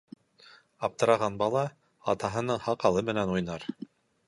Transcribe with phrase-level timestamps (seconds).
[0.87, 1.67] Аптыраған бала
[2.15, 3.71] атаһының һаҡалы менән уйнар.